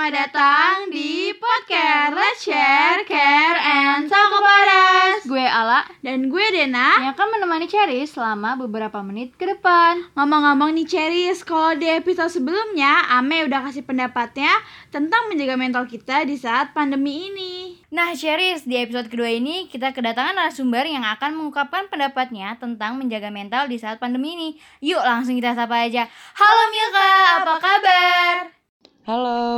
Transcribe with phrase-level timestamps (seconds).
[0.00, 6.40] Selamat datang di podcast Let's Share, Care, and Talk About Us Gue Ala Dan gue
[6.56, 10.08] Dena yang akan menemani Cherry selama beberapa menit ke depan.
[10.16, 14.48] Ngomong-ngomong nih Ceris, kalau di episode sebelumnya Ame udah kasih pendapatnya
[14.88, 19.92] tentang menjaga mental kita di saat pandemi ini Nah, Cherry, di episode kedua ini kita
[19.92, 24.48] kedatangan narasumber yang akan mengungkapkan pendapatnya tentang menjaga mental di saat pandemi ini.
[24.80, 26.08] Yuk, langsung kita sapa aja.
[26.40, 27.12] Halo Milka,
[27.44, 28.59] apa kabar?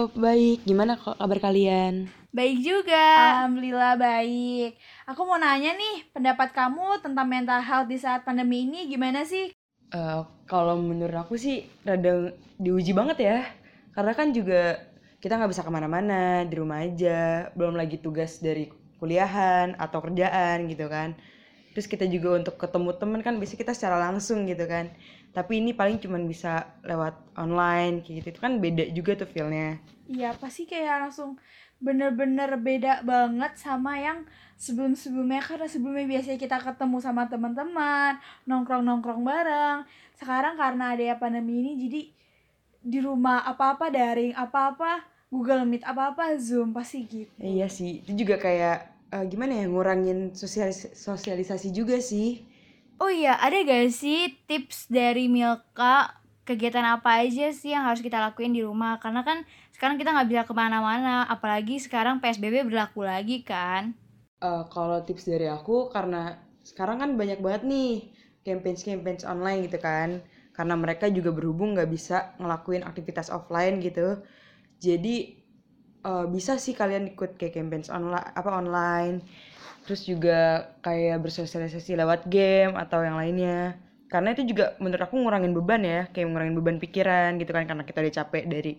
[0.03, 0.67] Halo, baik.
[0.67, 2.11] Gimana kok kabar kalian?
[2.35, 2.99] Baik juga.
[3.39, 4.75] Alhamdulillah baik
[5.07, 9.55] Aku mau nanya nih, pendapat kamu tentang mental health di saat pandemi ini gimana sih?
[9.95, 10.21] Eh,
[10.51, 13.39] kalau menurut aku sih rada diuji banget ya.
[13.95, 14.75] Karena kan juga
[15.23, 17.55] kita nggak bisa ke mana-mana, di rumah aja.
[17.55, 21.15] Belum lagi tugas dari kuliahan atau kerjaan gitu kan.
[21.73, 24.93] Terus kita juga untuk ketemu temen kan biasanya kita secara langsung gitu kan.
[25.33, 28.27] Tapi ini paling cuman bisa lewat online kayak gitu.
[28.37, 29.81] Itu kan beda juga tuh feelnya.
[30.07, 31.41] Iya pasti kayak langsung
[31.83, 34.23] bener-bener beda banget sama yang
[34.55, 39.83] sebelum-sebelumnya karena sebelumnya biasanya kita ketemu sama teman-teman nongkrong-nongkrong bareng
[40.15, 42.01] sekarang karena ada ya pandemi ini jadi
[42.87, 48.39] di rumah apa-apa daring apa-apa Google Meet apa-apa Zoom pasti gitu Iya sih, itu juga
[48.39, 52.29] kayak eh, gimana ya ngurangin sosialis- sosialisasi juga sih.
[53.03, 54.19] Oh iya, ada gak sih
[54.49, 55.95] tips dari Milka
[56.49, 58.93] kegiatan apa aja sih yang harus kita lakuin di rumah?
[59.03, 59.39] Karena kan
[59.75, 63.83] sekarang kita nggak bisa ke mana-mana, apalagi sekarang PSBB berlaku lagi kan.
[64.49, 66.35] Eh, kalau tips dari aku karena
[66.71, 67.91] sekarang kan banyak banget nih
[68.47, 70.11] campaign-campaign online gitu kan
[70.57, 74.19] karena mereka juga berhubung nggak bisa ngelakuin aktivitas offline gitu
[74.87, 75.17] jadi
[76.07, 79.17] eh, bisa sih kalian ikut kayak campaign online apa online.
[79.83, 83.75] Terus juga kayak bersosialisasi lewat game atau yang lainnya.
[84.07, 87.83] Karena itu juga menurut aku ngurangin beban ya kayak ngurangin beban pikiran gitu kan karena
[87.83, 88.73] kita udah capek dari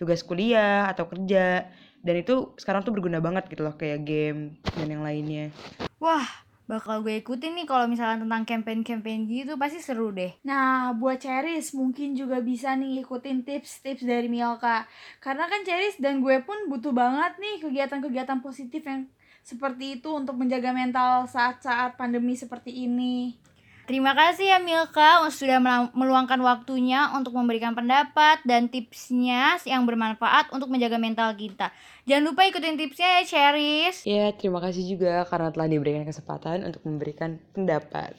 [0.00, 1.68] tugas kuliah atau kerja.
[2.02, 4.40] Dan itu sekarang tuh berguna banget gitu loh kayak game
[4.74, 5.50] dan yang lainnya.
[5.98, 6.26] Wah,
[6.68, 10.36] bakal gue ikutin nih kalau misalnya tentang campaign-campaign gitu pasti seru deh.
[10.44, 14.84] Nah, buat Ceris mungkin juga bisa nih ikutin tips-tips dari Milka.
[15.24, 19.08] Karena kan Ceris dan gue pun butuh banget nih kegiatan-kegiatan positif yang
[19.40, 23.47] seperti itu untuk menjaga mental saat-saat pandemi seperti ini.
[23.88, 25.56] Terima kasih ya Milka sudah
[25.96, 31.72] meluangkan waktunya untuk memberikan pendapat dan tipsnya yang bermanfaat untuk menjaga mental kita.
[32.04, 34.04] Jangan lupa ikutin tipsnya ya Cheris.
[34.04, 38.12] ya terima kasih juga karena telah diberikan kesempatan untuk memberikan pendapat